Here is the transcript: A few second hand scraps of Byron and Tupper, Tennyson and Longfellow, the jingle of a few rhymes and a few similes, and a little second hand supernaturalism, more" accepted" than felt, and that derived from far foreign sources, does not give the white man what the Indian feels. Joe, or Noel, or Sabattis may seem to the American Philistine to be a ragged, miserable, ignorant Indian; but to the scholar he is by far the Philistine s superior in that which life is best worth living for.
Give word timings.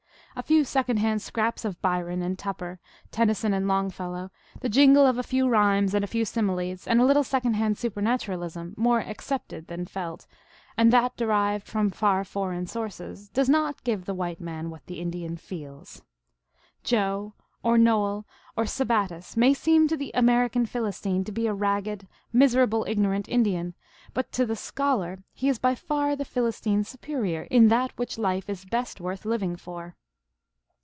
A 0.33 0.43
few 0.43 0.63
second 0.63 0.95
hand 0.97 1.21
scraps 1.21 1.65
of 1.65 1.81
Byron 1.81 2.21
and 2.21 2.39
Tupper, 2.39 2.79
Tennyson 3.11 3.53
and 3.53 3.67
Longfellow, 3.67 4.31
the 4.61 4.69
jingle 4.69 5.05
of 5.05 5.17
a 5.17 5.23
few 5.23 5.45
rhymes 5.49 5.93
and 5.93 6.05
a 6.05 6.07
few 6.07 6.23
similes, 6.23 6.87
and 6.87 7.01
a 7.01 7.05
little 7.05 7.25
second 7.25 7.55
hand 7.55 7.77
supernaturalism, 7.77 8.73
more" 8.77 8.99
accepted" 9.01 9.67
than 9.67 9.85
felt, 9.87 10.27
and 10.77 10.91
that 10.93 11.17
derived 11.17 11.67
from 11.67 11.89
far 11.89 12.23
foreign 12.23 12.65
sources, 12.65 13.27
does 13.27 13.49
not 13.49 13.83
give 13.83 14.05
the 14.05 14.13
white 14.13 14.39
man 14.39 14.69
what 14.69 14.85
the 14.85 15.01
Indian 15.01 15.35
feels. 15.35 16.01
Joe, 16.81 17.33
or 17.61 17.77
Noel, 17.77 18.25
or 18.55 18.63
Sabattis 18.63 19.35
may 19.35 19.53
seem 19.53 19.85
to 19.89 19.97
the 19.97 20.11
American 20.13 20.65
Philistine 20.65 21.25
to 21.25 21.33
be 21.33 21.45
a 21.45 21.53
ragged, 21.53 22.07
miserable, 22.31 22.85
ignorant 22.87 23.27
Indian; 23.27 23.73
but 24.13 24.31
to 24.31 24.45
the 24.45 24.55
scholar 24.55 25.25
he 25.33 25.49
is 25.49 25.59
by 25.59 25.75
far 25.75 26.15
the 26.15 26.23
Philistine 26.23 26.79
s 26.79 26.89
superior 26.89 27.41
in 27.51 27.67
that 27.67 27.91
which 27.97 28.17
life 28.17 28.49
is 28.49 28.63
best 28.63 29.01
worth 29.01 29.25
living 29.25 29.57
for. 29.57 29.97